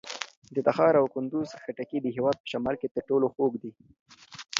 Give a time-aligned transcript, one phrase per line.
[0.53, 3.71] د تخار او کندوز خټکي د هېواد په شمال کې تر ټولو خوږ دي.